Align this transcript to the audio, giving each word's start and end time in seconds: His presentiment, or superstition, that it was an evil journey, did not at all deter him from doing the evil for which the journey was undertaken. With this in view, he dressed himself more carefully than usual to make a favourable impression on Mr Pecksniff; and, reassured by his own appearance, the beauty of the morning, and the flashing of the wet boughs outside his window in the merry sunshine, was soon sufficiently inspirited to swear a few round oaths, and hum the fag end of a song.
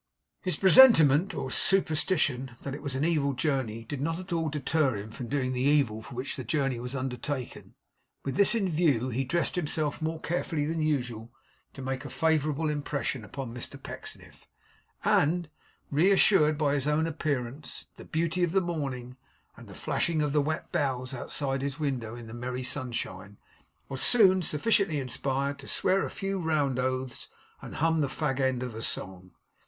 His 0.41 0.55
presentiment, 0.55 1.35
or 1.35 1.51
superstition, 1.51 2.53
that 2.63 2.73
it 2.73 2.81
was 2.81 2.95
an 2.95 3.05
evil 3.05 3.33
journey, 3.33 3.85
did 3.85 4.01
not 4.01 4.17
at 4.17 4.33
all 4.33 4.49
deter 4.49 4.95
him 4.95 5.11
from 5.11 5.27
doing 5.27 5.53
the 5.53 5.61
evil 5.61 6.01
for 6.01 6.15
which 6.15 6.35
the 6.37 6.43
journey 6.43 6.79
was 6.79 6.95
undertaken. 6.95 7.75
With 8.25 8.35
this 8.35 8.55
in 8.55 8.67
view, 8.67 9.09
he 9.09 9.23
dressed 9.23 9.53
himself 9.55 10.01
more 10.01 10.19
carefully 10.19 10.65
than 10.65 10.81
usual 10.81 11.31
to 11.73 11.83
make 11.83 12.03
a 12.03 12.09
favourable 12.09 12.67
impression 12.67 13.23
on 13.25 13.53
Mr 13.53 13.77
Pecksniff; 13.83 14.47
and, 15.03 15.51
reassured 15.91 16.57
by 16.57 16.73
his 16.73 16.87
own 16.87 17.05
appearance, 17.05 17.85
the 17.97 18.03
beauty 18.03 18.41
of 18.43 18.53
the 18.53 18.59
morning, 18.59 19.17
and 19.55 19.67
the 19.67 19.75
flashing 19.75 20.23
of 20.23 20.33
the 20.33 20.41
wet 20.41 20.71
boughs 20.71 21.13
outside 21.13 21.61
his 21.61 21.79
window 21.79 22.15
in 22.15 22.25
the 22.25 22.33
merry 22.33 22.63
sunshine, 22.63 23.37
was 23.87 24.01
soon 24.01 24.41
sufficiently 24.41 24.99
inspirited 24.99 25.59
to 25.59 25.67
swear 25.67 26.03
a 26.03 26.09
few 26.09 26.39
round 26.39 26.79
oaths, 26.79 27.27
and 27.61 27.75
hum 27.75 28.01
the 28.01 28.07
fag 28.07 28.39
end 28.39 28.63
of 28.63 28.73
a 28.73 28.81
song. 28.81 29.35